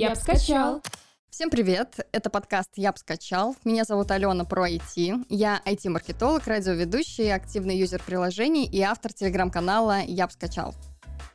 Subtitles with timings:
[0.00, 0.80] Я б скачал.
[1.28, 2.08] Всем привет!
[2.12, 3.54] Это подкаст «Я б скачал».
[3.66, 5.26] Меня зовут Алена про IT.
[5.28, 10.74] Я IT-маркетолог, радиоведущий, активный юзер приложений и автор телеграм-канала «Я б скачал».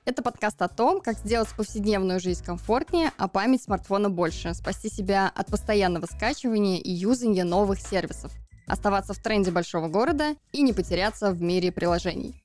[0.03, 5.31] Это подкаст о том, как сделать повседневную жизнь комфортнее, а память смартфона больше, спасти себя
[5.35, 8.31] от постоянного скачивания и юзания новых сервисов,
[8.65, 12.44] оставаться в тренде большого города и не потеряться в мире приложений.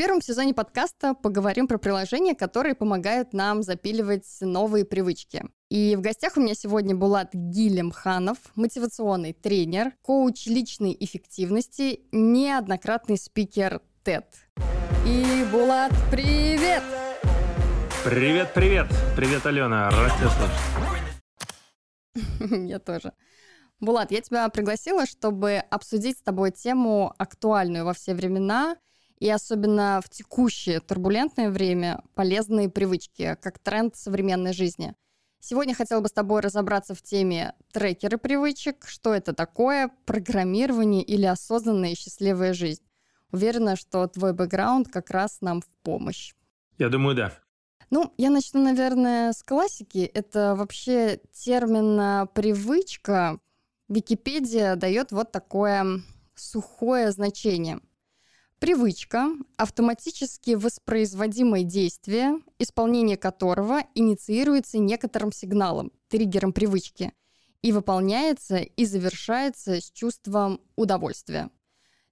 [0.00, 5.44] В первом сезоне подкаста поговорим про приложения, которые помогают нам запиливать новые привычки.
[5.68, 13.82] И в гостях у меня сегодня Булат Гилемханов, мотивационный тренер, коуч личной эффективности, неоднократный спикер
[14.02, 14.24] TED.
[15.06, 16.82] И Булат, привет!
[18.02, 18.86] Привет, привет!
[19.14, 20.30] Привет, Алена, рад тебя
[22.14, 22.58] слышать.
[22.70, 23.12] Я тоже.
[23.80, 28.76] Булат, я тебя пригласила, чтобы обсудить с тобой тему актуальную во все времена
[29.20, 34.94] и особенно в текущее турбулентное время полезные привычки, как тренд современной жизни–
[35.42, 41.24] Сегодня хотела бы с тобой разобраться в теме трекеры привычек, что это такое, программирование или
[41.24, 42.82] осознанная и счастливая жизнь.
[43.32, 46.34] Уверена, что твой бэкграунд как раз нам в помощь.
[46.76, 47.32] Я думаю, да.
[47.88, 50.00] Ну, я начну, наверное, с классики.
[50.12, 53.40] Это вообще термин «привычка».
[53.88, 56.02] Википедия дает вот такое
[56.34, 57.80] сухое значение–
[58.60, 67.14] Привычка– автоматически воспроизводимое действие, исполнение которого инициируется некоторым сигналом, триггером привычки,
[67.62, 71.48] и выполняется и завершается с чувством удовольствия.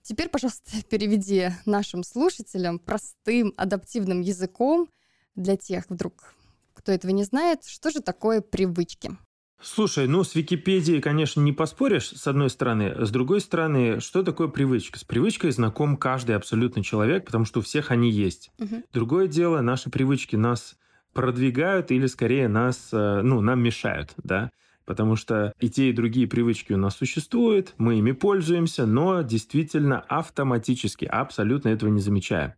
[0.01, 4.89] Теперь, пожалуйста, переведи нашим слушателям простым адаптивным языком
[5.35, 6.35] для тех вдруг,
[6.73, 9.19] кто этого не знает, что же такое привычки.
[9.61, 12.95] Слушай, ну с Википедией, конечно, не поспоришь, с одной стороны.
[13.05, 14.99] С другой стороны, что такое привычка?
[14.99, 18.51] С привычкой знаком каждый абсолютно человек, потому что у всех они есть.
[18.59, 18.85] Угу.
[18.93, 20.77] Другое дело, наши привычки нас
[21.13, 24.51] продвигают или скорее нас, э, ну, нам мешают, да
[24.89, 30.01] потому что и те, и другие привычки у нас существуют, мы ими пользуемся, но действительно
[30.01, 32.57] автоматически, абсолютно этого не замечая.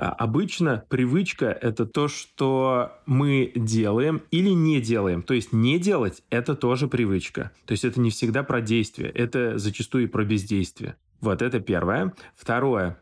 [0.00, 5.22] А, обычно привычка– это то, что мы делаем или не делаем.
[5.22, 7.52] То есть не делать– это тоже привычка.
[7.66, 10.96] То есть это не всегда про действие, это зачастую и про бездействие.
[11.20, 12.14] Вот это первое.
[12.34, 12.98] Второе.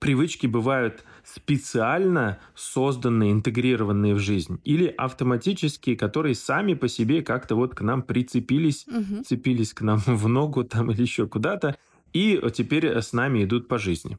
[0.00, 7.74] Привычки бывают специально созданные, интегрированные в жизнь, или автоматические, которые сами по себе как-то вот
[7.74, 9.24] к нам прицепились, угу.
[9.24, 11.78] цепились к нам в ногу там или еще куда-то,
[12.12, 14.18] и теперь с нами идут по жизни.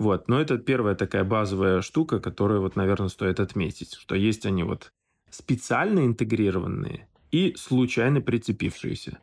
[0.00, 4.62] Вот, но это первая такая базовая штука, которую вот, наверное, стоит отметить, что есть они
[4.62, 4.92] вот
[5.28, 9.18] специально интегрированные и случайно прицепившиеся.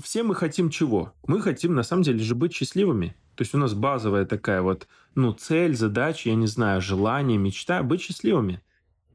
[0.00, 1.12] Все мы хотим чего?
[1.26, 3.16] Мы хотим, на самом деле, же быть счастливыми.
[3.34, 7.82] То есть у нас базовая такая вот, ну, цель, задача, я не знаю, желание, мечта–
[7.82, 8.62] быть счастливыми.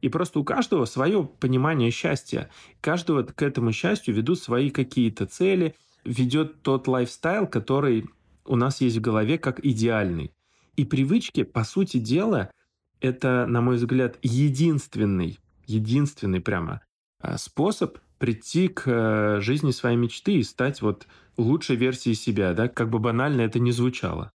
[0.02, 2.50] И просто у каждого свое понимание счастья.
[2.82, 5.74] Каждого к этому счастью ведут свои какие-то цели,
[6.04, 8.10] ведет тот лайфстайл, который
[8.44, 10.34] у нас есть в голове как идеальный.
[10.78, 12.52] И привычки, по сути дела,
[13.02, 16.82] это, на мой взгляд, единственный, единственный прямо
[17.20, 21.06] а, способ прийти к э, жизни своей мечты и стать вот
[21.38, 24.32] лучшей версией себя, да, как бы банально это ни звучало.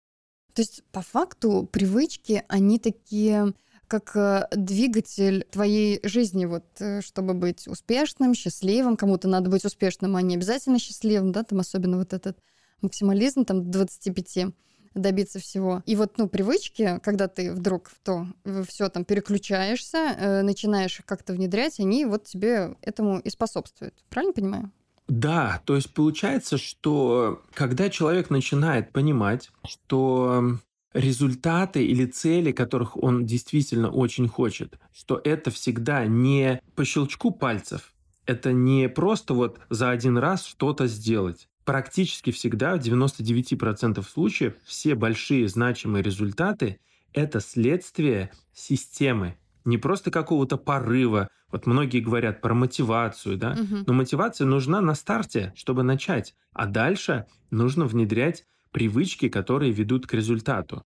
[0.54, 3.54] То есть, по факту, привычки, они такие
[3.86, 8.96] как э, двигатель твоей жизни, вот, э, чтобы быть успешным, счастливым.
[8.96, 12.38] Кому-то надо быть успешным, а не обязательно счастливым, да, там особенно вот этот
[12.82, 14.54] максимализм, там, 25
[14.94, 15.82] добиться всего.
[15.86, 18.26] И вот, ну, привычки, когда ты вдруг в то
[18.68, 23.94] все там переключаешься, э, начинаешь как-то внедрять, они вот тебе этому и способствуют.
[24.08, 24.70] Правильно понимаю?
[25.08, 30.58] Да, то есть получается, что когда человек начинает понимать, что
[30.92, 37.92] результаты или цели, которых он действительно очень хочет, что это всегда не по щелчку пальцев,
[38.26, 44.94] это не просто вот за один раз что-то сделать, практически всегда, в 99% случаев, все
[44.94, 46.80] большие значимые результаты–
[47.12, 51.28] это следствие системы, не просто какого-то порыва.
[51.50, 53.84] Вот многие говорят про мотивацию, да, угу.
[53.86, 60.14] но мотивация нужна на старте, чтобы начать, а дальше нужно внедрять привычки, которые ведут к
[60.14, 60.84] результату.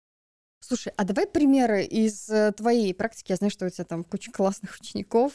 [0.60, 3.32] Слушай, а давай примеры из э, твоей практики.
[3.32, 5.34] Я знаю, что у тебя там куча классных учеников.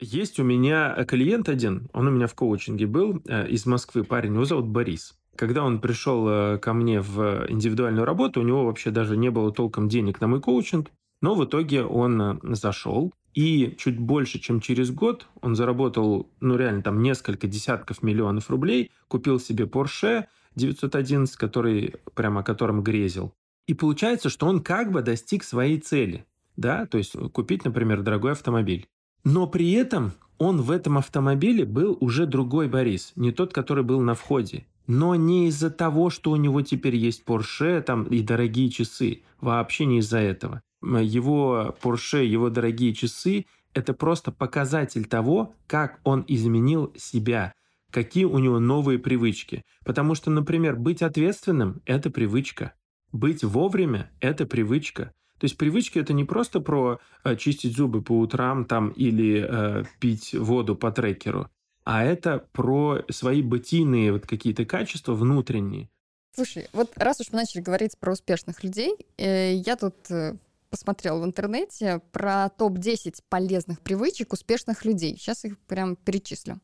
[0.00, 4.34] Есть у меня клиент один, он у меня в коучинге был, э, из Москвы парень,
[4.34, 5.14] его зовут Борис.
[5.36, 9.52] Когда он пришел э, ко мне в индивидуальную работу, у него вообще даже не было
[9.52, 10.90] толком денег на мой коучинг,
[11.20, 16.56] но в итоге он э, зашел, и чуть больше, чем через год он заработал, ну
[16.56, 23.32] реально там несколько десятков миллионов рублей, купил себе Porsche 911, который, прямо о котором грезил.
[23.66, 28.32] И получается, что он как бы достиг своей цели, да, то есть купить, например, дорогой
[28.32, 28.86] автомобиль.
[29.24, 34.00] Но при этом он в этом автомобиле был уже другой Борис, не тот, который был
[34.00, 34.66] на входе.
[34.88, 39.22] Но не из-за того, что у него теперь есть Porsche там, и дорогие часы.
[39.40, 40.62] Вообще не из-за этого.
[40.82, 47.54] Его Porsche, его дорогие часы– это просто показатель того, как он изменил себя,
[47.90, 49.64] какие у него новые привычки.
[49.84, 52.72] Потому что, например, быть ответственным– это привычка.
[53.12, 55.12] Быть вовремя– это привычка.
[55.42, 59.84] То есть привычки это не просто про э, чистить зубы по утрам там или э,
[59.98, 61.50] пить воду по трекеру,
[61.82, 65.88] а это про свои бытийные вот какие-то качества внутренние.
[66.32, 70.36] Слушай, вот раз уж мы начали говорить про успешных людей, э, я тут э,
[70.70, 75.16] посмотрел в интернете про топ-10 полезных привычек успешных людей.
[75.16, 76.60] Сейчас их прям перечислю.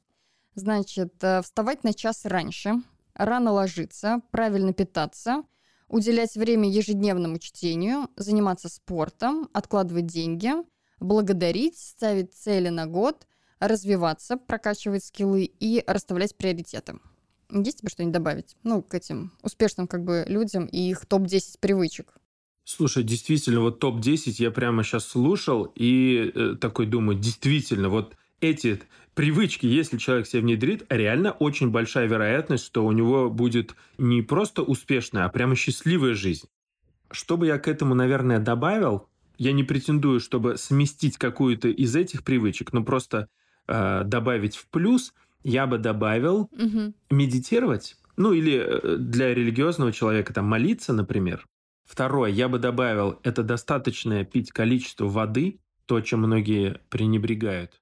[0.54, 2.74] Значит, э, вставать на час раньше,
[3.14, 5.42] рано ложиться, правильно питаться–
[5.88, 10.52] уделять время ежедневному чтению, заниматься спортом, откладывать деньги,
[11.00, 13.26] благодарить, ставить цели на год,
[13.60, 16.98] развиваться, прокачивать скиллы и расставлять приоритеты.
[17.50, 18.56] Есть тебе что-нибудь добавить?
[18.62, 22.14] Ну, к этим успешным как бы людям и их топ-10 привычек.
[22.64, 28.82] Слушай, действительно, вот топ-10 я прямо сейчас слушал и э, такой думаю, действительно, вот эти
[29.18, 34.62] привычки, если человек себе внедрит, реально очень большая вероятность, что у него будет не просто
[34.62, 36.46] успешная, а прямо счастливая жизнь.
[37.10, 42.22] Что бы я к этому, наверное, добавил, я не претендую, чтобы сместить какую-то из этих
[42.22, 43.26] привычек, но просто
[43.66, 45.12] э, добавить в плюс,
[45.42, 46.94] я бы добавил угу.
[47.10, 51.44] медитировать, ну или э, для религиозного человека там молиться, например.
[51.84, 57.80] Второе, я бы добавил, это достаточное пить количество воды, то, чем многие пренебрегают.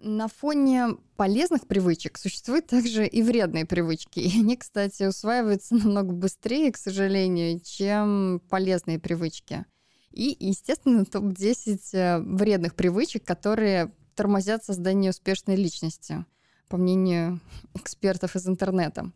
[0.00, 4.20] На фоне полезных привычек существуют также и вредные привычки.
[4.20, 9.64] И они, кстати, усваиваются намного быстрее, к сожалению, чем полезные привычки.
[10.12, 16.24] И, естественно, топ-10 э, вредных привычек, которые тормозят создание успешной личности,
[16.68, 17.40] по мнению
[17.74, 19.10] экспертов из интернета.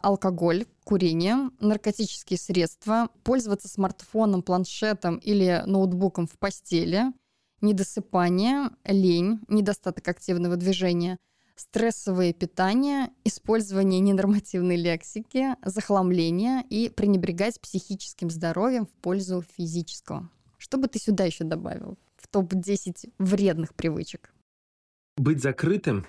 [0.00, 7.04] Алкоголь, курение, наркотические средства, пользоваться смартфоном, планшетом или ноутбуком в постели–
[7.60, 11.18] недосыпание, лень, недостаток активного движения,
[11.56, 20.30] стрессовое питание, использование ненормативной лексики, захламление и пренебрегать психическим здоровьем в пользу физического.
[20.56, 24.32] Что бы ты сюда еще добавил в топ-10 вредных привычек?
[25.16, 26.06] Быть закрытым,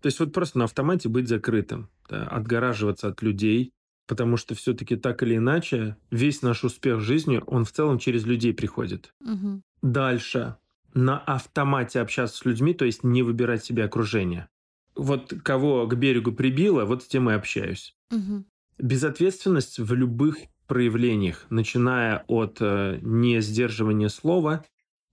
[0.00, 3.72] то есть вот просто на автомате быть закрытым, да, отгораживаться от людей,
[4.06, 8.24] потому что все-таки так или иначе весь наш успех в жизни, он в целом через
[8.24, 9.12] людей приходит.
[9.20, 9.62] Угу.
[9.82, 10.56] Дальше
[10.96, 14.48] на автомате общаться с людьми, то есть не выбирать себе окружение.
[14.94, 17.94] Вот кого к берегу прибило, вот с тем и общаюсь.
[18.10, 18.44] Угу.
[18.78, 24.64] Безответственность в любых проявлениях, начиная от э, не сдерживания слова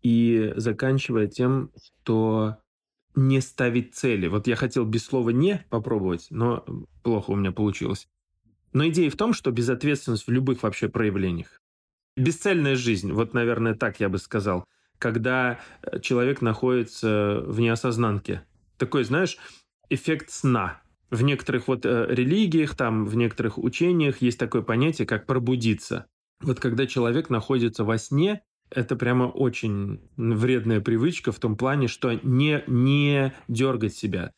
[0.02, 1.70] и заканчивая тем,
[2.02, 2.58] что
[3.16, 4.28] не ставить цели.
[4.28, 6.66] Вот я хотел без слова «не» попробовать, но
[7.04, 8.08] плохо у меня получилось.
[8.72, 11.62] Но идея в том, что безответственность в любых вообще проявлениях.
[12.16, 14.66] Бесцельная жизнь, вот, наверное, так я бы сказал–
[15.00, 18.44] когда э, человек находится в неосознанке.
[18.78, 19.38] Такой, знаешь,
[19.90, 20.82] эффект сна.
[21.10, 26.08] В некоторых вот э, религиях, там, в некоторых учениях есть такое понятие, как пробудиться.
[26.42, 32.14] Вот когда человек находится во сне, это прямо очень вредная привычка в том плане, что
[32.24, 34.34] не, не дергать себя.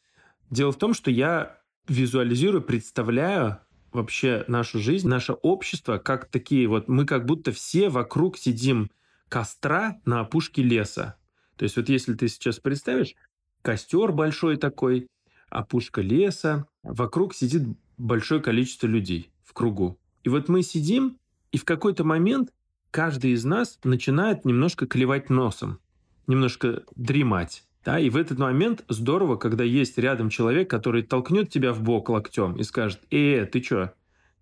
[0.49, 3.59] Дело в том, что я визуализирую, представляю
[3.91, 8.91] вообще нашу жизнь, наше общество, как такие вот, мы как будто все вокруг сидим
[9.29, 11.17] костра на опушке леса.
[11.57, 13.15] То есть вот если ты сейчас представишь,
[13.61, 15.07] костер большой такой,
[15.49, 17.63] опушка леса, вокруг сидит
[17.97, 19.97] большое количество людей в кругу.
[20.23, 21.17] И вот мы сидим,
[21.51, 22.51] и в какой-то момент
[22.91, 25.79] каждый из нас начинает немножко клевать носом,
[26.27, 27.63] немножко дремать.
[27.83, 32.09] Да, и в этот момент здорово, когда есть рядом человек, который толкнет тебя в бок
[32.09, 33.91] локтем и скажет, «Э, ты чё?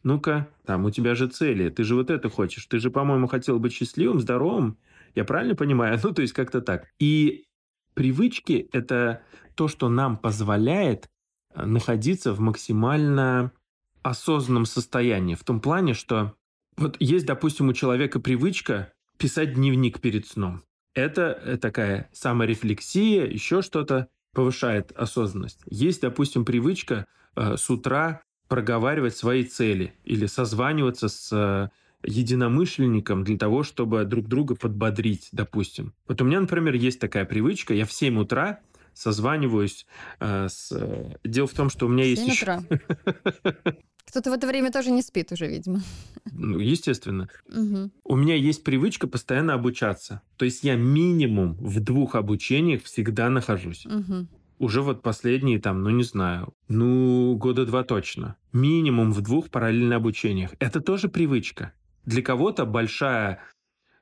[0.04, 3.60] Ну-ка, там у тебя же цели, ты же вот это хочешь, ты же, по-моему, хотел
[3.60, 4.78] быть счастливым, здоровым,
[5.16, 6.00] я правильно понимаю?
[6.04, 6.88] Ну, то есть как-то так.
[7.00, 7.46] И
[7.94, 9.24] привычки– это
[9.56, 11.10] то, что нам позволяет
[11.54, 13.52] э, находиться в максимально
[14.02, 16.36] осознанном состоянии, в том плане, что
[16.76, 20.64] вот есть, допустим, у человека привычка писать дневник перед сном.
[20.94, 25.62] Это э, такая саморефлексия, еще что-то повышает осознанность.
[25.66, 27.06] Есть, допустим, привычка
[27.36, 31.70] э, с утра проговаривать свои цели или созваниваться с э,
[32.08, 35.94] единомышленником для того, чтобы друг друга подбодрить, допустим.
[36.08, 38.60] Вот у меня, например, есть такая привычка, я в 7 утра
[38.94, 39.86] созваниваюсь
[40.20, 40.72] э, с...
[40.72, 42.62] Э, дело в том, что у меня есть еще...
[44.06, 45.82] Кто-то в это время тоже не спит уже, видимо.
[46.32, 47.30] Ну, естественно.
[47.48, 47.92] Угу.
[48.04, 50.22] У меня есть привычка постоянно обучаться.
[50.38, 53.88] То есть я минимум в двух обучениях всегда нахожусь.
[53.88, 54.28] Угу.
[54.64, 58.38] Уже вот последние там, ну не знаю, ну года два точно.
[58.54, 60.52] Минимум в двух параллельных обучениях.
[60.60, 61.74] Это тоже привычка.
[62.06, 63.42] Для кого-то большая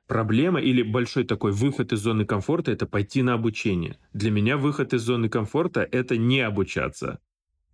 [0.06, 3.98] проблема или большой такой выход из зоны комфорта– это пойти на обучение.
[4.12, 7.18] Для меня выход из зоны комфорта– это не обучаться.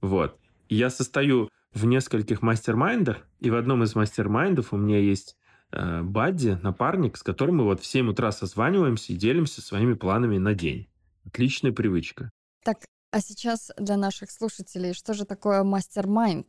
[0.01, 0.39] Вот.
[0.71, 5.37] Я состою в нескольких мастер-майндах, и в одном из мастер-майндов у меня есть
[5.73, 10.39] э, Бадди, напарник, с которым мы вот в 7 утра созваниваемся и делимся своими планами
[10.39, 10.89] на день.
[11.27, 12.31] Отличная привычка.
[12.69, 16.47] Так, а сейчас для наших слушателей, что же такое mastermind?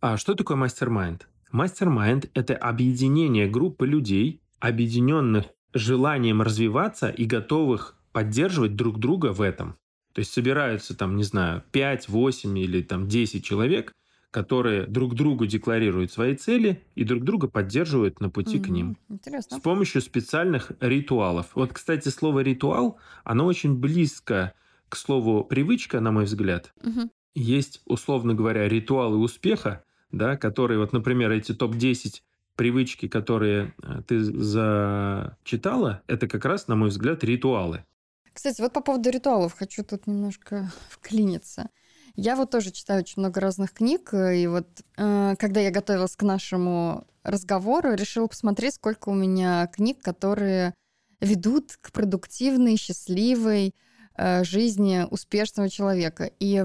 [0.00, 1.28] А что такое mastermind?
[1.52, 9.76] Mastermind– это объединение группы людей, объединенных желанием развиваться и готовых поддерживать друг друга в этом.
[10.12, 13.92] То есть собираются там, не знаю, 5, 8 или там 10 человек,
[14.32, 18.64] которые друг другу декларируют свои цели и друг друга поддерживают на пути mm-hmm.
[18.64, 18.96] к ним.
[19.08, 19.58] Интересно.
[19.58, 21.46] С помощью специальных ритуалов.
[21.54, 24.52] Вот, кстати, слово ритуал, оно очень близко
[24.90, 26.74] к слову привычка, на мой взгляд.
[26.82, 27.10] Mm-hmm.
[27.34, 32.22] Есть, условно говоря, ритуалы успеха, да, которые, вот, например, эти топ-10
[32.56, 37.84] привычки, которые э, ты зачитала, это как раз, на мой взгляд, ритуалы.
[38.32, 41.70] Кстати, вот по поводу ритуалов хочу тут немножко вклиниться.
[42.16, 44.66] Я вот тоже читаю очень много разных книг, и вот
[44.96, 50.74] э, когда я готовилась к нашему разговору, решила посмотреть, сколько у меня книг, которые
[51.20, 53.74] ведут к продуктивной, счастливой
[54.16, 56.30] жизни успешного человека.
[56.40, 56.62] И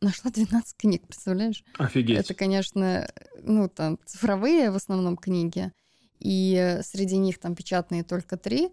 [0.00, 1.64] нашла 12 книг, представляешь?
[1.78, 2.18] Офигеть.
[2.18, 3.08] Это, конечно,
[3.42, 5.72] ну, там, цифровые в основном книги,
[6.20, 8.70] и среди них там печатные только три.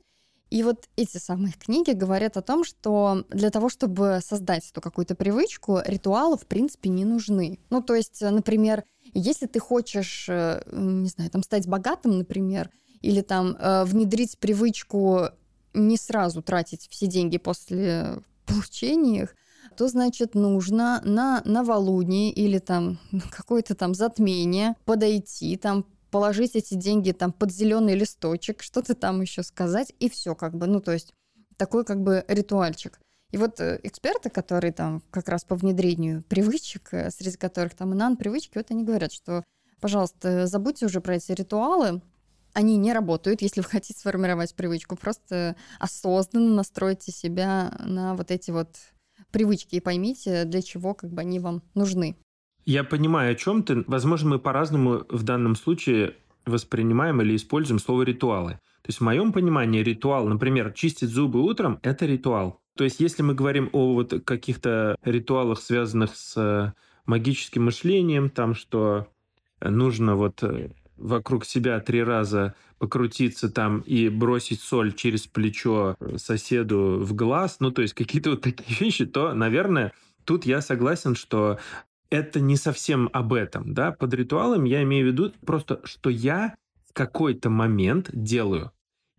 [0.50, 5.16] И вот эти самые книги говорят о том, что для того, чтобы создать эту какую-то
[5.16, 7.60] привычку, ритуалы, в принципе, не нужны.
[7.70, 12.70] Ну, то есть, например, если ты хочешь, э, не знаю, там, стать богатым, например,
[13.02, 15.30] или там э, внедрить привычку
[15.74, 19.36] не сразу тратить все деньги после получения их,
[19.78, 23.00] то, значит, нужно на новолуние или там
[23.32, 29.44] какое-то там затмение подойти, там положить эти деньги там под зеленый листочек, что-то там еще
[29.44, 30.68] сказать, и все как бы.
[30.68, 31.14] Ну, то есть
[31.58, 33.00] такой как бы ритуальчик.
[33.32, 37.94] И вот э, эксперты, которые там как раз по внедрению привычек, э, среди которых там
[37.94, 39.44] и нан-привычки, вот они говорят, что,
[39.80, 42.02] пожалуйста, забудьте уже про эти ритуалы,
[42.54, 44.96] они не работают, если вы хотите сформировать привычку.
[44.96, 48.70] Просто осознанно настройте себя на вот эти вот
[49.32, 52.18] привычки и поймите, для чего как бы они вам нужны.
[52.66, 53.84] Я понимаю, о чем ты.
[53.88, 56.16] Возможно, мы по-разному в данном случае
[56.46, 58.60] воспринимаем или используем слово ритуалы.
[58.84, 62.60] То есть в моем понимании ритуал, например, чистить зубы утром– это ритуал.
[62.76, 66.74] То есть если мы говорим о вот каких-то ритуалах, связанных с э,
[67.06, 69.08] магическим мышлением, там, что
[69.60, 77.00] нужно вот э, вокруг себя три раза покрутиться там и бросить соль через плечо соседу
[77.02, 79.94] в глаз, ну, то есть какие-то вот такие вещи, то, наверное,
[80.26, 81.60] тут я согласен, что
[82.10, 86.56] это не совсем об этом, да, под ритуалом я имею в виду просто, что я
[86.88, 88.72] в какой-то момент делаю.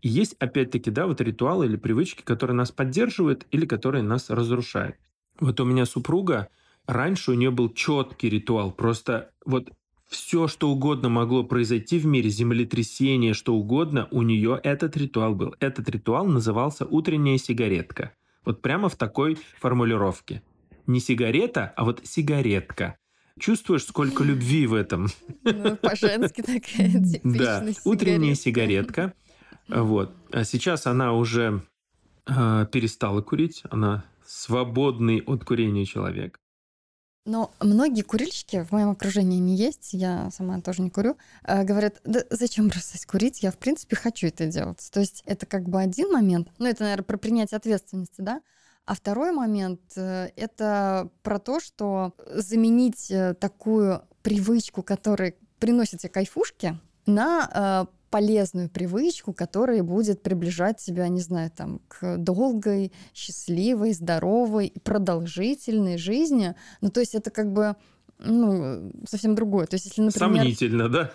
[0.02, 4.96] И есть, опять-таки, да, вот ритуалы или привычки, которые нас поддерживают или которые нас разрушают.
[5.40, 6.48] Вот у меня супруга,
[6.86, 9.70] раньше у нее был четкий ритуал, просто вот
[10.12, 15.54] все, что угодно могло произойти в мире, землетрясение, что угодно, у нее этот ритуал был.
[15.58, 18.12] Этот ритуал назывался «утренняя сигаретка».
[18.44, 20.42] Вот прямо в такой формулировке.
[20.86, 22.96] Не сигарета, а вот сигаретка.
[23.38, 25.08] Чувствуешь, сколько любви в этом?
[25.44, 26.92] Ну, по-женски такая
[27.24, 29.14] Да, утренняя сигаретка.
[29.68, 30.14] Вот.
[30.30, 31.62] А сейчас она уже
[32.26, 36.38] э, перестала курить, она свободный от курения человек.
[37.24, 42.00] Но многие курильщики, в моем окружении не есть, я сама тоже не курю, э, говорят,
[42.04, 44.88] да зачем бросать курить, я в принципе хочу это делать.
[44.92, 48.42] То есть это как бы один момент, ну это, наверное, про принятие ответственности, да,
[48.86, 56.10] а второй момент э,— это про то, что заменить э, такую привычку, которая приносит тебе
[56.10, 56.76] кайфушки,
[57.06, 65.96] на полезную привычку, которая будет приближать тебя, не знаю, там, к долгой, счастливой, здоровой, продолжительной
[65.96, 66.54] жизни.
[66.82, 67.74] Ну, то есть это как бы
[68.24, 69.66] ну, совсем другое.
[69.66, 70.36] То есть, если, например...
[70.36, 71.12] Сомнительно, да?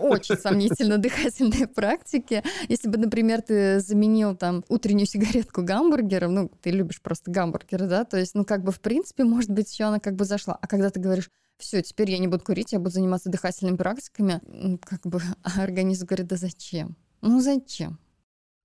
[0.00, 2.42] Очень сомнительно дыхательные практики.
[2.68, 8.04] Если бы, например, ты заменил там утреннюю сигаретку гамбургером, ну, ты любишь просто гамбургеры, да,
[8.04, 10.58] то есть, ну, как бы, в принципе, может быть, еще она как бы зашла.
[10.60, 14.40] А когда ты говоришь, все, теперь я не буду курить, я буду заниматься дыхательными практиками,
[14.84, 16.96] как бы а организм говорит, да зачем?
[17.20, 17.98] Ну зачем?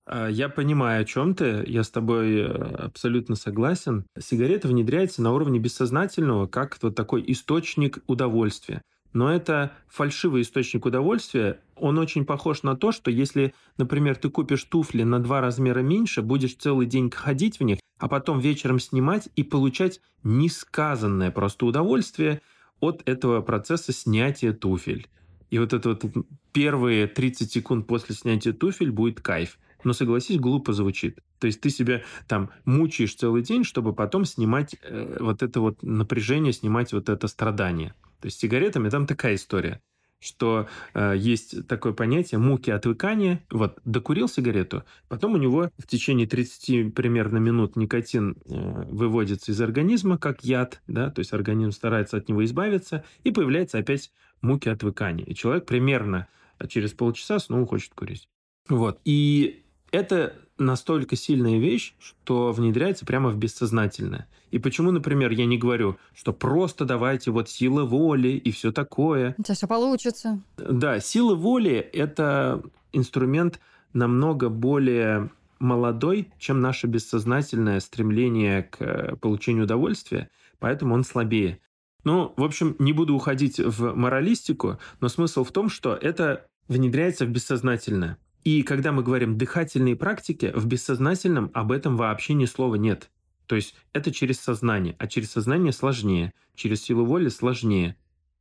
[0.08, 1.64] А, я понимаю, о чем ты.
[1.68, 4.06] Я с тобой э, абсолютно согласен.
[4.18, 8.82] Сигарета внедряется на уровне бессознательного, как вот такой источник удовольствия.
[9.12, 11.60] Но это фальшивый источник удовольствия.
[11.76, 16.22] Он очень похож на то, что если, например, ты купишь туфли на два размера меньше,
[16.22, 22.42] будешь целый день ходить в них, а потом вечером снимать и получать несказанное просто удовольствие
[22.80, 25.08] от этого процесса снятия туфель.
[25.50, 26.06] И вот это вот
[26.54, 29.58] первые 30 секунд после снятия туфель будет кайф.
[29.84, 31.20] Но согласись, глупо звучит.
[31.40, 35.84] То есть ты себя там мучаешь целый день, чтобы потом снимать э, вот это вот
[35.84, 37.94] напряжение, снимать вот это страдание.
[38.22, 39.82] То есть с сигаретами там такая история
[40.20, 43.44] что э, есть такое понятие муки отвыкания.
[43.52, 49.62] Вот, докурил сигарету, потом у него в течение 30 примерно минут никотин э, выводится из
[49.62, 54.70] организма как яд, да, то есть организм старается от него избавиться, и появляется опять муки
[54.70, 55.26] отвыкания.
[55.26, 56.28] И человек примерно
[56.68, 58.28] через полчаса снова хочет курить.
[58.70, 59.00] Вот.
[59.06, 64.28] И это настолько сильная вещь, что внедряется прямо в бессознательное.
[64.52, 69.36] И почему, например, я не говорю, что просто давайте вот сила воли и все такое.
[69.38, 70.40] У тебя все получится.
[70.58, 72.64] Да, сила воли– это
[72.94, 73.60] инструмент
[73.94, 75.30] намного более
[75.60, 80.30] молодой, чем наше бессознательное стремление к э, получению удовольствия,
[80.60, 81.60] поэтому он слабее.
[82.04, 87.26] Ну, в общем, не буду уходить в моралистику, но смысл в том, что это внедряется
[87.26, 88.18] в бессознательное.
[88.48, 93.10] И когда мы говорим дыхательные практики, в бессознательном об этом вообще ни слова нет.
[93.46, 97.98] То есть это через сознание, а через сознание сложнее, через силу воли сложнее.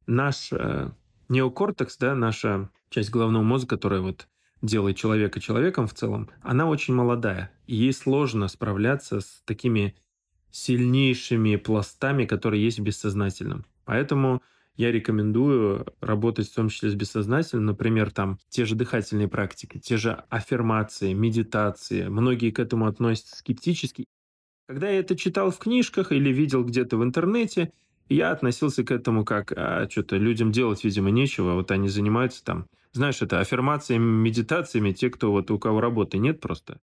[0.06, 0.92] Наш э,
[1.28, 4.28] неокортекс, да, наша часть головного мозга, которая вот
[4.62, 7.50] делает человека человеком в целом, она очень молодая.
[7.66, 9.96] И ей сложно справляться с такими
[10.52, 13.66] сильнейшими пластами, которые есть в бессознательном.
[13.84, 14.40] Поэтому
[14.76, 19.96] я рекомендую работать в том числе с бессознательным, например, там те же дыхательные практики, те
[19.96, 22.08] же аффирмации, медитации.
[22.08, 24.04] Многие к этому относятся скептически.
[24.68, 27.72] Когда я это читал в книжках или видел где-то в интернете,
[28.08, 32.66] я относился к этому как, а, что-то людям делать, видимо, нечего, вот они занимаются там,
[32.92, 36.78] знаешь, это аффирмациями, медитациями, те, кто вот у кого работы нет просто.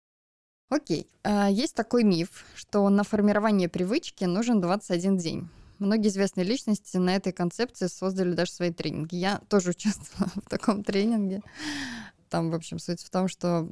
[0.70, 1.08] Окей.
[1.24, 5.50] А, есть такой миф, что на формирование привычки нужен 21 день.
[5.80, 9.16] Многие известные личности на этой концепции создали даже свои тренинги.
[9.16, 11.42] Я тоже участвовала в таком тренинге.
[12.30, 13.68] Там, в общем, суть в том, что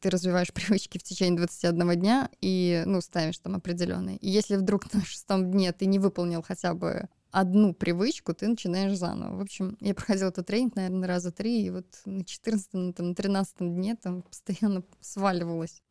[0.00, 4.16] ты развиваешь привычки в течение 21 дня и, ну, ставишь там определенные.
[4.18, 8.96] И если вдруг на шестом дне ты не выполнил хотя бы одну привычку, ты начинаешь
[8.96, 9.36] заново.
[9.36, 13.08] В общем, я проходила этот тренинг, наверное, раза три, и вот на 14 на, там,
[13.10, 15.82] на 13 дне там постоянно сваливалась.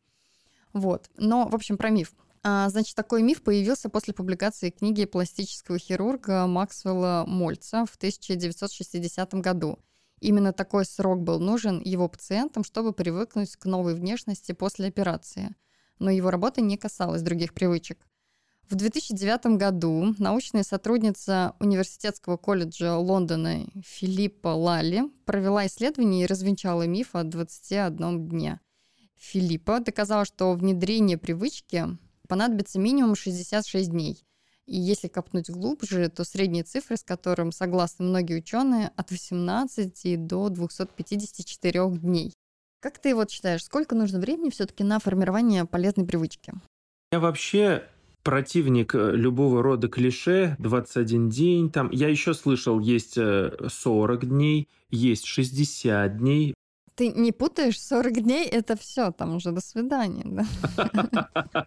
[0.72, 1.10] Вот.
[1.16, 2.12] Но, в общем, про миф.
[2.42, 9.78] А, значит, такой миф появился после публикации книги пластического хирурга Максвелла Мольца в 1960 году.
[10.20, 15.54] Именно такой срок был нужен его пациентам, чтобы привыкнуть к новой внешности после операции.
[15.98, 17.98] Но его работа не касалась других привычек.
[18.70, 27.14] В 2009 году научная сотрудница Университетского колледжа Лондона Филиппа Лалли провела исследование и развенчала миф
[27.14, 28.60] о 21 дне.
[29.16, 31.98] Филиппа доказала, что внедрение привычки
[32.30, 34.24] понадобится минимум 66 дней.
[34.64, 40.48] И если копнуть глубже, то средние цифры, с которым согласны многие ученые, от 18 до
[40.48, 42.32] 254 дней.
[42.78, 46.52] Как ты вот считаешь, сколько нужно времени все-таки на формирование полезной привычки?
[47.10, 47.82] Я вообще
[48.22, 54.68] противник э, любого рода клише, 21 день, там, я еще слышал, есть 40 э, дней,
[54.88, 56.54] есть 60 дней,
[57.00, 60.44] ты не путаешь 40 дней, это все, там уже до свидания, да?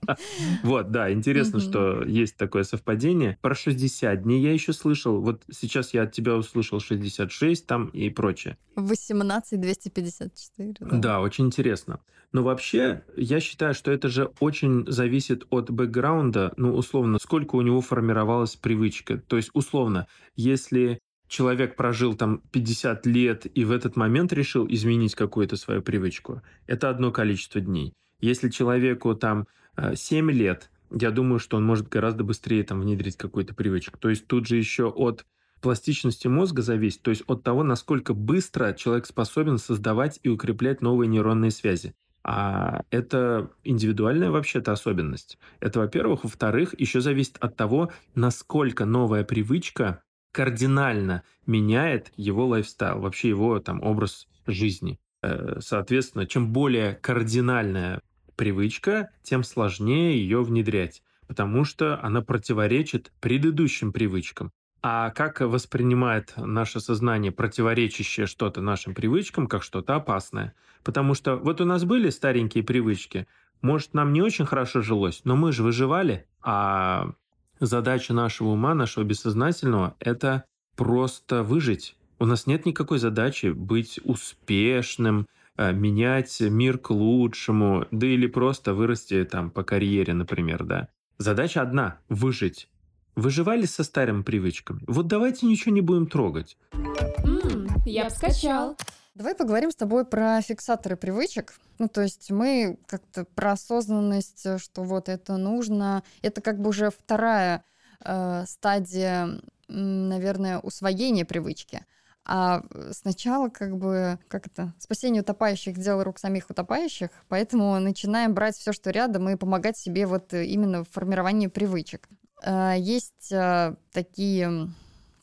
[0.64, 3.40] Вот, да, интересно, что есть такое совпадение.
[3.42, 5.20] Про 60 дней я еще слышал.
[5.22, 8.58] Вот сейчас я от тебя услышал 66 там и прочее.
[8.76, 10.76] 18 254.
[11.00, 12.00] Да, очень интересно.
[12.32, 17.62] Но вообще, я считаю, что это же очень зависит от бэкграунда, ну, условно, сколько у
[17.62, 19.18] него формировалась привычка.
[19.18, 21.00] То есть, условно, если
[21.34, 26.90] человек прожил там 50 лет и в этот момент решил изменить какую-то свою привычку, это
[26.90, 27.96] одно количество дней.
[28.22, 29.48] Если человеку там
[29.96, 33.98] 7 э, лет, я думаю, что он может гораздо быстрее там внедрить какую-то привычку.
[33.98, 35.26] То есть тут же еще от
[35.60, 41.08] пластичности мозга зависит, то есть от того, насколько быстро человек способен создавать и укреплять новые
[41.08, 41.96] нейронные связи.
[42.24, 45.40] А это индивидуальная вообще-то особенность.
[45.62, 46.26] Это, во-первых.
[46.26, 53.82] Во-вторых, еще зависит от того, насколько новая привычка кардинально меняет его лайфстайл, вообще его там
[53.82, 55.00] образ жизни.
[55.22, 58.02] Э, соответственно, чем более кардинальная
[58.36, 64.52] привычка, тем сложнее ее внедрять, потому что она противоречит предыдущим привычкам.
[64.82, 70.56] А как воспринимает наше сознание противоречащее что-то нашим привычкам, как что-то опасное?
[70.84, 73.28] Потому что вот у нас были старенькие привычки,
[73.62, 77.12] может, нам не очень хорошо жилось, но мы же выживали, а
[77.60, 81.96] задача нашего ума, нашего бессознательного– это просто выжить.
[82.20, 88.74] У нас нет никакой задачи быть успешным, э, менять мир к лучшему, да или просто
[88.74, 90.88] вырасти там по карьере, например, да.
[91.18, 92.70] Задача одна– выжить.
[93.16, 94.82] Выживали со старыми привычками?
[94.88, 96.58] Вот давайте ничего не будем трогать.
[96.74, 98.76] Mm, я бы скачал.
[99.16, 101.54] Давай поговорим с тобой про фиксаторы привычек.
[101.78, 106.04] Ну, то есть мы как-то про осознанность, что вот это нужно.
[106.24, 107.64] Это как бы уже вторая
[108.04, 111.86] э, стадия, наверное, усвоения привычки.
[112.26, 118.56] А сначала как бы, как это, спасение утопающих– дело рук самих утопающих, поэтому начинаем брать
[118.56, 122.08] все, что рядом, и помогать себе вот именно в формировании привычек.
[122.42, 124.70] Э, есть э, такие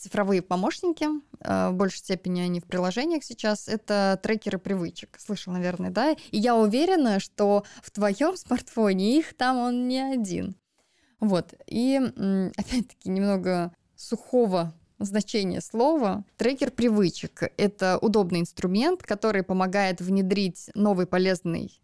[0.00, 1.06] цифровые помощники,
[1.40, 5.18] э, в большей степени они в приложениях сейчас, это трекеры привычек.
[5.20, 6.12] Слышал, наверное, да?
[6.12, 10.56] И я уверена, что в твоем смартфоне их там он не один.
[11.20, 11.54] Вот.
[11.66, 11.96] И
[12.56, 16.24] опять-таки немного сухого значения слова.
[16.36, 21.80] Трекер привычек— это удобный инструмент, который помогает внедрить новый полезный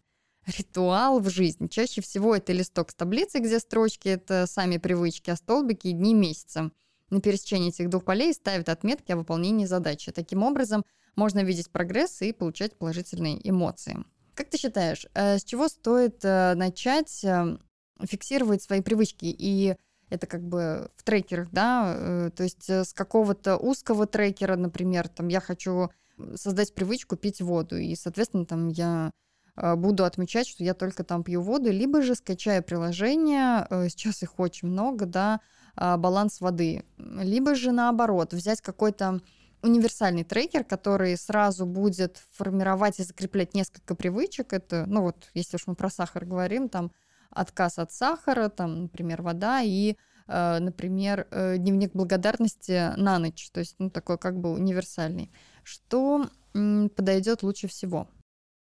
[0.47, 1.69] ритуал в жизнь.
[1.69, 6.71] Чаще всего это листок с таблицей, где строчки— это сами привычки, а столбики— дни месяца.
[7.11, 10.13] На пересечении этих двух полей ставят отметки о выполнении задачи.
[10.13, 14.05] Таким образом, можно видеть прогресс и получать положительные эмоции.
[14.35, 17.57] Как ты считаешь, э, с чего стоит э, начать э,
[18.03, 19.77] фиксировать свои привычки и
[20.11, 25.41] это как бы в трекерах, да, то есть с какого-то узкого трекера, например, там я
[25.41, 25.91] хочу
[26.37, 29.11] создать привычку пить воду, и, соответственно, там я
[29.57, 34.69] буду отмечать, что я только там пью воду, либо же скачаю приложение, сейчас их очень
[34.69, 35.41] много, да,
[35.77, 36.85] баланс воды.
[36.99, 39.21] Либо же наоборот, взять какой-то
[39.63, 44.53] универсальный трекер, который сразу будет формировать и закреплять несколько привычек.
[44.53, 46.93] Это, ну вот, если уж мы про сахар говорим, там
[47.31, 53.61] отказ от сахара, там, например, вода и, э, например, э, дневник благодарности на ночь, то
[53.61, 55.31] есть, ну, такой как бы универсальный.
[55.63, 58.09] Что подойдет лучше всего?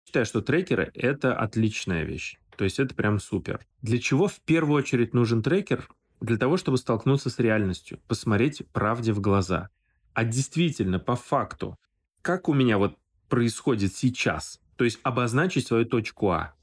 [0.05, 2.39] Считаю, что трекеры— это отличная вещь.
[2.55, 3.67] То есть это прям супер.
[3.81, 5.87] Для чего в первую очередь нужен трекер?
[6.19, 9.69] Для того, чтобы столкнуться с реальностью, посмотреть правде в глаза.
[10.13, 11.77] А действительно, по факту,
[12.21, 12.97] как у меня вот
[13.29, 16.53] происходит сейчас, то есть обозначить свою точку А.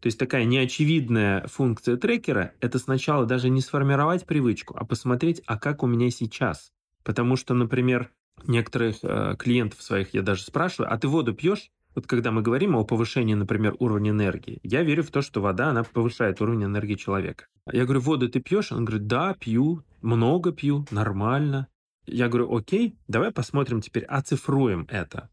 [0.00, 5.58] То есть такая неочевидная функция трекера– это сначала даже не сформировать привычку, а посмотреть, а
[5.58, 6.72] как у меня сейчас.
[7.04, 8.10] Потому что, например,
[8.46, 11.70] некоторых э, клиентов своих я даже спрашиваю, а ты воду пьешь?
[11.94, 15.68] Вот когда мы говорим о повышении, например, уровня энергии, я верю в то, что вода,
[15.68, 17.46] она повышает уровень энергии человека.
[17.70, 18.72] Я говорю, воду ты пьешь?
[18.72, 21.68] Он говорит, да, пью, много пью, нормально.
[22.06, 25.30] Я говорю, окей, давай посмотрим теперь, оцифруем это.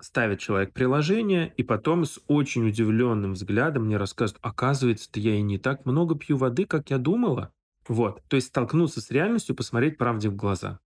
[0.00, 5.58] Ставит человек приложение, и потом с очень удивленным взглядом мне рассказывает, оказывается-то я и не
[5.58, 7.50] так много пью воды, как я думала.
[7.88, 10.78] Вот, то есть столкнуться с реальностью, посмотреть правде в глаза.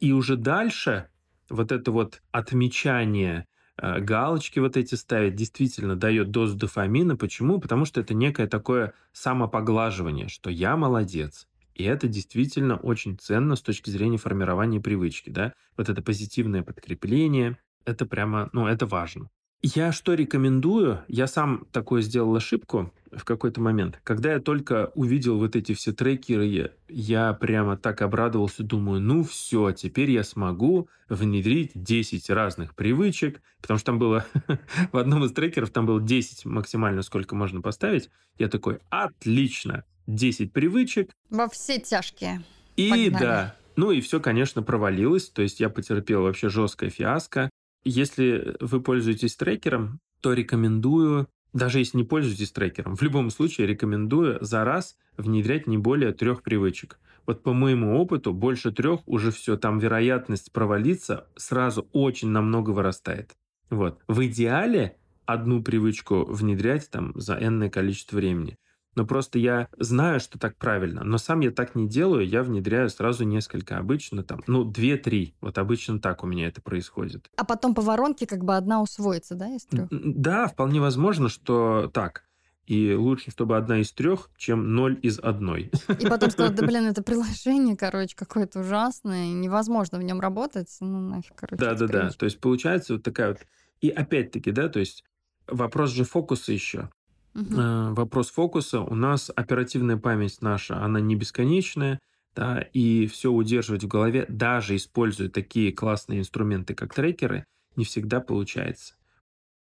[0.00, 1.08] И уже дальше
[1.48, 3.46] вот это вот отмечание
[3.80, 7.16] галочки вот эти ставить, действительно дает дозу дофамина.
[7.16, 7.60] Почему?
[7.60, 11.46] Потому что это некое такое самопоглаживание, что я молодец.
[11.74, 15.30] И это действительно очень ценно с точки зрения формирования привычки.
[15.30, 15.52] Да?
[15.76, 19.28] Вот это позитивное подкрепление, это прямо, ну, это важно.
[19.74, 21.00] Я что рекомендую?
[21.08, 23.98] Я сам такое сделал ошибку в какой-то момент.
[24.04, 29.72] Когда я только увидел вот эти все трекеры, я прямо так обрадовался, думаю, ну все,
[29.72, 34.24] теперь я смогу внедрить 10 разных привычек, потому что там было,
[34.92, 38.08] в одном из трекеров там было 10 максимально, сколько можно поставить.
[38.38, 41.10] Я такой, отлично, 10 привычек.
[41.28, 42.44] Во все тяжкие.
[42.76, 43.10] И Погнали.
[43.10, 47.50] да, ну и все, конечно, провалилось, то есть я потерпел вообще жесткое фиаско.
[47.88, 54.38] Если вы пользуетесь трекером, то рекомендую, даже если не пользуетесь трекером, в любом случае рекомендую
[54.40, 56.98] за раз внедрять не более трех привычек.
[57.26, 63.36] Вот по моему опыту, больше трех уже все, там вероятность провалиться сразу очень намного вырастает.
[63.70, 64.00] Вот.
[64.08, 68.56] В идеале одну привычку внедрять там за энное количество времени.
[68.96, 72.88] Но просто я знаю, что так правильно, но сам я так не делаю, я внедряю
[72.88, 77.30] сразу несколько, обычно там, ну, две-три, вот обычно так у меня это происходит.
[77.36, 79.88] А потом по воронке как бы одна усвоится, да, из трех?
[79.90, 82.24] Да, вполне возможно, что так.
[82.64, 85.70] И лучше, чтобы одна из трех, чем ноль из одной.
[86.00, 91.00] И потом сказал, да блин, это приложение, короче, какое-то ужасное, невозможно в нем работать, ну
[91.00, 91.62] нафиг, короче.
[91.62, 92.10] Да, да, да.
[92.10, 93.38] То есть получается вот такая вот.
[93.82, 95.04] И опять-таки, да, то есть
[95.46, 96.88] вопрос же фокуса еще.
[97.36, 97.94] Угу.
[97.94, 98.80] Вопрос фокуса.
[98.80, 102.00] У нас оперативная память наша, она не бесконечная,
[102.34, 107.44] да, и все удерживать в голове, даже используя такие классные инструменты, как трекеры,
[107.76, 108.94] не всегда получается.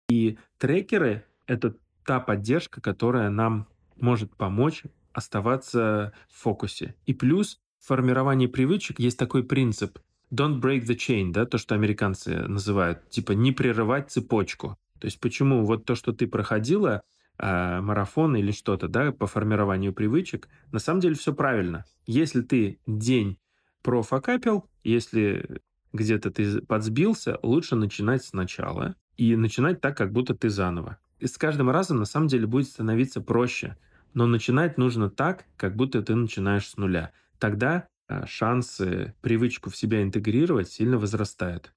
[0.09, 6.95] И трекеры— это та поддержка, которая нам может помочь оставаться в фокусе.
[7.05, 9.99] И плюс в формировании привычек есть такой принцип
[10.33, 14.77] don't break the chain, да, то, что американцы называют, типа не прерывать цепочку.
[14.99, 17.03] То есть почему вот то, что ты проходила,
[17.39, 21.85] э, марафон или что-то, да, по формированию привычек, на самом деле все правильно.
[22.07, 23.39] Если ты день
[23.83, 25.61] профокапил, если
[25.93, 30.99] где-то ты подсбился, лучше начинать сначала и начинать так, как будто ты заново.
[31.19, 33.77] И с каждым разом на самом деле будет становиться проще.
[34.15, 37.13] Но начинать нужно так, как будто ты начинаешь с нуля.
[37.39, 41.73] Тогда а, шансы привычку в себя интегрировать сильно возрастают.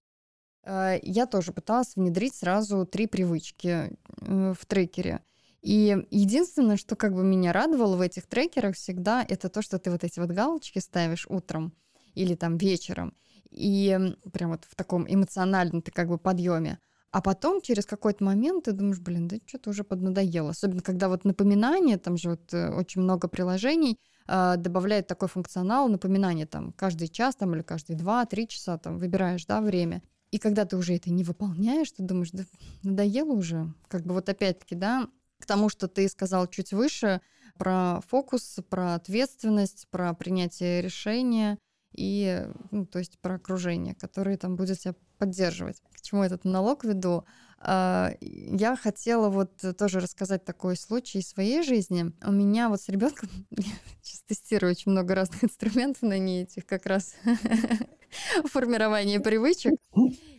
[0.64, 5.22] А, я тоже пыталась внедрить сразу три привычки э, в трекере.
[5.62, 9.92] И единственное, что как бы меня радовало в этих трекерах всегда, это то, что ты
[9.92, 11.74] вот эти вот галочки ставишь утром
[12.16, 13.14] или там вечером.
[13.52, 16.80] И прям вот в таком эмоциональном ты как бы подъеме.
[17.12, 20.52] А потом через какой-то момент ты думаешь, блин, да что-то уже поднадоело.
[20.52, 25.90] Особенно когда вот напоминание, там же вот э, очень много приложений э, добавляет такой функционал
[25.90, 30.02] напоминания там каждый час там или каждые два-три часа там выбираешь, да, время.
[30.32, 32.46] И когда ты уже это не выполняешь, ты думаешь, да
[32.82, 33.74] надоело уже.
[33.90, 35.10] Как бы вот опять-таки, да,
[35.42, 37.22] к тому, что ты сказал чуть выше
[37.58, 41.58] про фокус, про ответственность, про принятие решения
[41.94, 45.82] и, ну, то есть про окружение, которое там будет тебя поддерживать.
[45.92, 47.26] К чему этот налог веду?
[47.64, 52.12] А, я хотела вот тоже рассказать такой случай из своей жизни.
[52.26, 53.30] У меня вот с ребенком
[54.02, 57.14] сейчас тестирую очень много разных инструментов на ней, этих как раз
[58.46, 59.74] формирование привычек.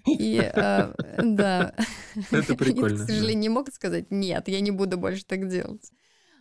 [0.06, 1.74] И э, да.
[2.32, 3.02] Это прикольно.
[3.02, 5.92] И, к сожалению, не могут сказать, нет, я не буду больше так делать.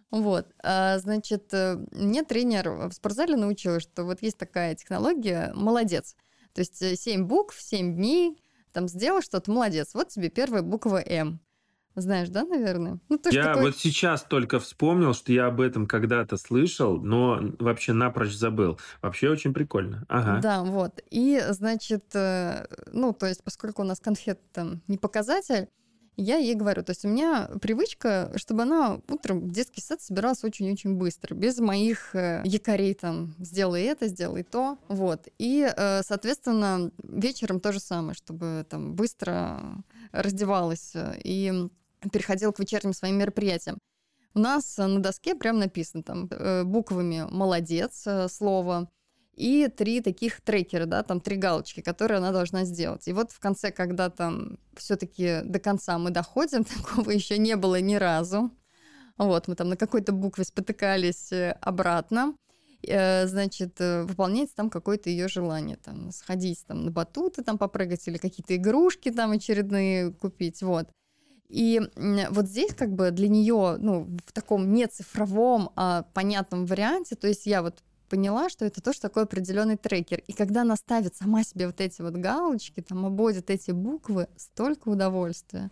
[0.09, 6.15] Вот, а, значит, э, мне тренер в спортзале научил, что вот есть такая технология «молодец».
[6.53, 8.35] То есть 7 э, букв, 7 дней,
[8.71, 9.91] там сделал что-то, молодец.
[9.93, 11.39] Вот тебе первая буква «М».
[11.95, 12.99] Знаешь, да, наверное?
[13.09, 13.63] Ну, я такой...
[13.63, 18.79] вот сейчас только вспомнил, что я об этом когда-то слышал, но вообще напрочь забыл.
[19.01, 20.05] Вообще очень прикольно.
[20.07, 20.39] Ага.
[20.41, 21.01] Да, вот.
[21.09, 25.67] И, значит, э, ну, то есть, поскольку у нас конфет там не показатель,
[26.21, 30.43] я ей говорю, то есть у меня привычка, чтобы она утром в детский сад собиралась
[30.43, 35.27] очень-очень быстро, без моих э, якорей там, сделай это, сделай то, вот.
[35.39, 41.69] И, э, соответственно, вечером то же самое, чтобы там быстро раздевалась э, и
[42.11, 43.77] переходила к вечерним своим мероприятиям.
[44.33, 46.29] У нас на доске прям написано там
[46.63, 48.89] буквами «молодец» слово,
[49.41, 53.07] и три таких трекера, да, там три галочки, которые она должна сделать.
[53.07, 57.81] И вот в конце, когда там все-таки до конца мы доходим, такого еще не было
[57.81, 58.51] ни разу.
[59.17, 62.35] Вот, мы там на какой-то букве спотыкались э, обратно.
[62.87, 68.07] Э, значит, э, выполняется там какое-то ее желание, там, сходить там на батуты, там попрыгать
[68.07, 70.87] или какие-то игрушки там очередные купить, вот.
[71.49, 71.81] И
[72.29, 77.27] вот здесь как бы для нее, ну, в таком не цифровом, а понятном варианте, то
[77.27, 80.21] есть я вот поняла, что это тоже такой определенный трекер.
[80.27, 84.89] И когда она ставит сама себе вот эти вот галочки, там обводит эти буквы, столько
[84.89, 85.71] удовольствия.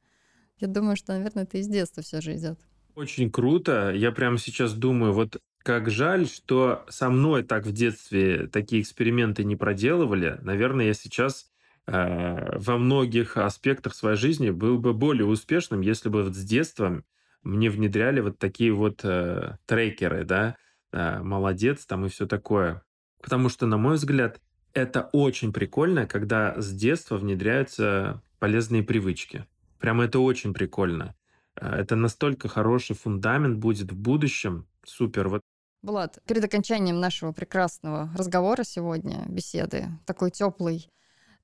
[0.58, 2.58] Я думаю, что, наверное, это из детства все же идет.
[2.96, 3.92] Очень круто.
[3.94, 9.44] Я прямо сейчас думаю, вот как жаль, что со мной так в детстве такие эксперименты
[9.44, 10.40] не проделывали.
[10.42, 11.52] Наверное, я сейчас
[11.88, 17.04] э, во многих аспектах своей жизни был бы более успешным, если бы вот с детства
[17.44, 20.56] мне внедряли вот такие вот э, трекеры, да,
[20.92, 22.84] э, молодец там и все такое.
[23.22, 24.40] Потому что, на мой взгляд,
[24.74, 29.46] это очень прикольно, когда с детства внедряются полезные привычки.
[29.80, 31.16] Прямо это очень прикольно.
[31.56, 34.68] Э, это настолько хороший фундамент будет в будущем.
[34.84, 35.28] Супер.
[35.30, 35.42] Вот
[35.82, 40.90] Влад, перед окончанием нашего прекрасного разговора сегодня, беседы, такой теплый,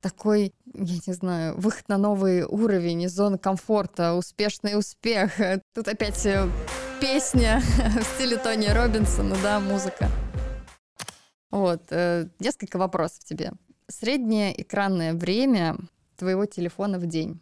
[0.01, 5.31] такой, я не знаю, выход на новый уровень из зоны комфорта, успешный успех.
[5.73, 6.49] Тут опять э,
[7.01, 7.62] песня
[7.99, 10.10] в стиле Тони Робинсона, да, музыка.
[11.51, 13.51] Вот, э, несколько вопросов тебе.
[13.88, 15.77] Среднее экранное время
[16.17, 17.39] твоего телефона в день?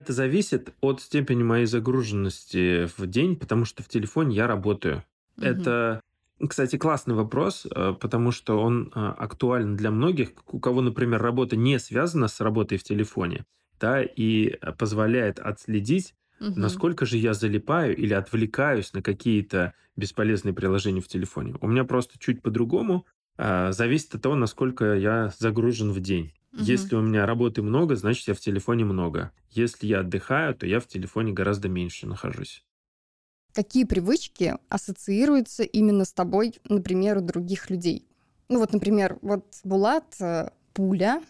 [0.00, 5.04] Это зависит от степени моей загруженности в день, потому что в телефоне я работаю.
[5.38, 5.46] Угу.
[5.46, 6.00] Это,
[6.38, 11.56] кстати, классный вопрос, э, потому что он э, актуален для многих, у кого, например, работа
[11.56, 13.46] не связана с работой в телефоне,
[13.80, 16.52] да, и позволяет отследить Угу.
[16.60, 21.54] Насколько же я залипаю или отвлекаюсь на какие-то бесполезные приложения в телефоне?
[21.62, 23.06] У меня просто чуть по-другому.
[23.38, 26.34] Зависит от того, насколько я загружен в день.
[26.52, 26.62] Угу.
[26.62, 29.32] Если у меня работы много, значит, я в телефоне много.
[29.50, 32.65] Если я отдыхаю, то я в телефоне гораздо меньше нахожусь.
[33.56, 38.06] Какие привычки ассоциируются именно с тобой, например, у других людей?
[38.50, 41.22] Ну вот, например, вот Булат э, пуля,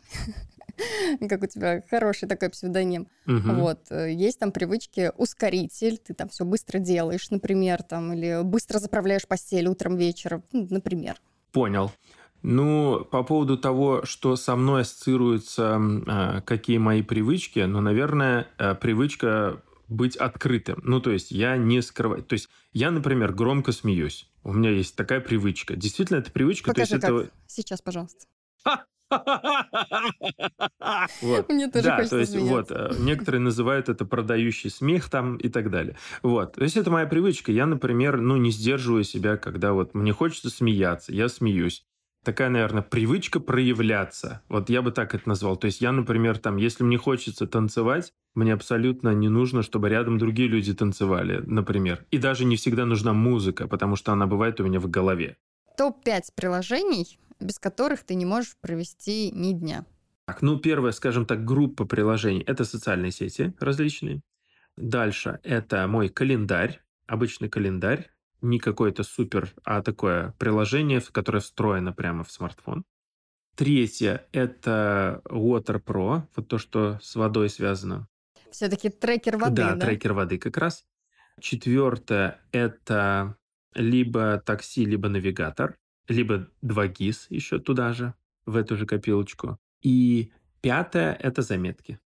[1.28, 3.06] как у тебя хороший такой псевдоним.
[3.26, 3.78] Вот.
[3.90, 9.28] Э, есть там привычки ускоритель, ты там все быстро делаешь, например, там, или быстро заправляешь
[9.28, 11.20] постель утром, вечером, ну, например.
[11.52, 11.92] Понял.
[12.42, 18.74] Ну, по поводу того, что со мной ассоциируются, э, какие мои привычки, ну, наверное, э,
[18.74, 20.80] привычка быть открытым.
[20.82, 22.22] Ну, то есть я не скрываю.
[22.22, 24.28] То есть я, например, громко смеюсь.
[24.42, 25.76] У меня есть такая привычка.
[25.76, 26.70] Действительно, это привычка.
[26.70, 27.14] Покажи, то есть как.
[27.14, 27.30] Это...
[27.46, 28.26] Сейчас, пожалуйста.
[31.22, 31.48] Вот.
[31.48, 35.70] Мне тоже да, то есть вот э, некоторые называют это продающий смех там и так
[35.70, 35.96] далее.
[36.22, 37.52] Вот, то есть это моя привычка.
[37.52, 41.84] Я, например, ну не сдерживаю себя, когда вот мне хочется смеяться, я смеюсь
[42.26, 44.42] такая, наверное, привычка проявляться.
[44.48, 45.56] Вот я бы так это назвал.
[45.56, 50.18] То есть я, например, там, если мне хочется танцевать, мне абсолютно не нужно, чтобы рядом
[50.18, 52.04] другие люди танцевали, например.
[52.10, 55.36] И даже не всегда нужна музыка, потому что она бывает у меня в голове.
[55.78, 59.86] Топ-5 приложений, без которых ты не можешь провести ни дня.
[60.26, 64.20] Так, ну, первое, скажем так, группа приложений– это социальные сети различные.
[64.76, 68.10] Дальше– это мой календарь, обычный календарь,
[68.42, 72.84] не какой-то супер, а такое приложение, которое встроено прямо в смартфон.
[73.54, 78.06] Третье– это Water Pro, вот то, что с водой связано.
[78.50, 79.74] Все-таки трекер воды, да?
[79.74, 80.84] Да, трекер воды как раз.
[81.40, 83.36] Четвертое– это
[83.74, 89.58] либо такси, либо навигатор, либо 2GIS еще туда же, в эту же копилочку.
[89.82, 91.98] И пятое– это заметки.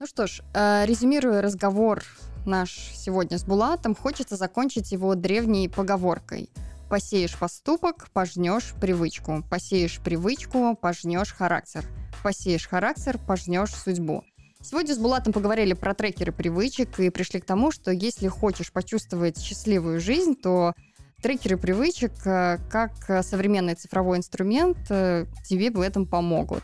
[0.00, 2.02] Ну что ж, э, резюмируя разговор
[2.46, 6.50] наш сегодня с Булатом, хочется закончить его древней поговоркой.
[6.88, 9.42] Посеешь поступок, пожнешь привычку.
[9.50, 11.86] Посеешь привычку, пожнешь характер.
[12.22, 14.24] Посеешь характер, пожнешь судьбу.
[14.60, 19.38] Сегодня с Булатом поговорили про трекеры привычек и пришли к тому, что если хочешь почувствовать
[19.40, 20.74] счастливую жизнь, то
[21.22, 26.62] трекеры привычек, э, как современный цифровой инструмент, э, тебе в этом помогут.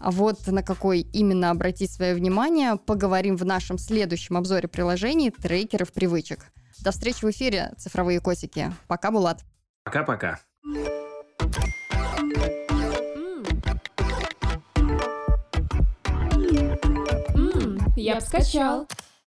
[0.00, 5.92] А вот на какой именно обратить свое внимание, поговорим в нашем следующем обзоре приложений трекеров
[5.92, 6.46] привычек.
[6.82, 8.72] До встречи в эфире, цифровые котики.
[8.88, 9.44] Пока, Булат.
[9.84, 10.40] Пока-пока.
[17.96, 18.88] Я бы скачал.